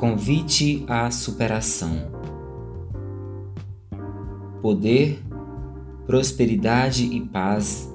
[0.00, 1.90] Convite à superação.
[4.62, 5.22] Poder,
[6.06, 7.94] prosperidade e paz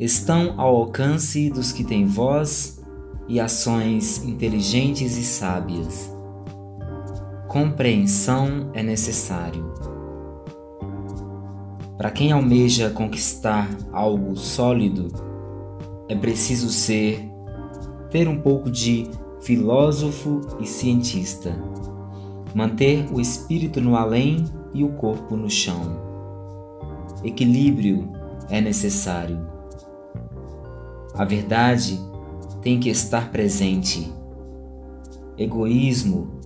[0.00, 2.84] estão ao alcance dos que têm voz
[3.28, 6.12] e ações inteligentes e sábias.
[7.46, 9.72] Compreensão é necessário.
[11.96, 15.06] Para quem almeja conquistar algo sólido,
[16.08, 17.30] é preciso ser,
[18.10, 19.08] ter um pouco de
[19.40, 21.54] filósofo e cientista,
[22.54, 24.44] manter o espírito no além
[24.74, 26.00] e o corpo no chão.
[27.24, 28.10] Equilíbrio
[28.48, 29.46] é necessário.
[31.14, 32.00] A verdade
[32.62, 34.12] tem que estar presente.
[35.36, 36.40] Egoísmo,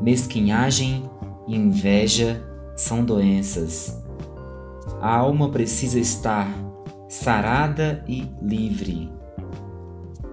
[0.00, 1.02] mesquinhagem
[1.46, 2.42] e inveja
[2.76, 4.06] são doenças
[5.00, 6.48] a alma precisa estar
[7.08, 9.10] sarada e livre.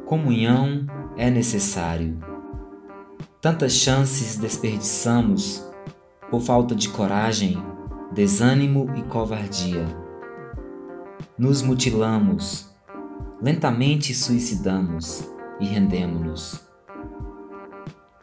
[0.05, 0.86] Comunhão
[1.17, 2.19] é necessário.
[3.42, 5.66] Tantas chances desperdiçamos
[6.30, 7.61] por falta de coragem,
[8.11, 9.86] desânimo e covardia.
[11.38, 12.73] Nos mutilamos,
[13.42, 15.28] lentamente suicidamos
[15.59, 16.61] e rendemos-nos.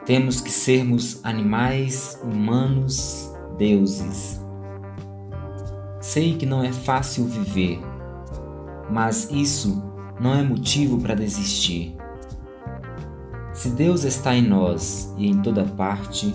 [0.05, 4.41] Temos que sermos animais, humanos, deuses
[6.01, 7.79] Sei que não é fácil viver,
[8.89, 9.83] mas isso
[10.19, 11.95] não é motivo para desistir.
[13.61, 16.33] Se Deus está em nós e em toda parte,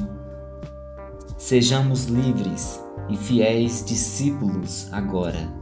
[1.36, 5.52] sejamos livres e fiéis discípulos agora.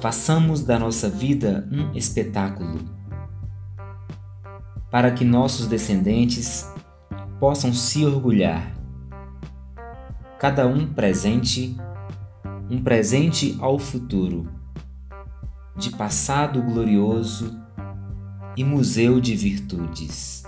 [0.00, 2.78] Façamos da nossa vida um espetáculo,
[4.92, 6.72] para que nossos descendentes
[7.40, 8.76] possam se orgulhar.
[10.38, 11.76] Cada um presente
[12.70, 14.48] um presente ao futuro,
[15.74, 17.65] de passado glorioso
[18.56, 20.42] e Museu de Virtudes.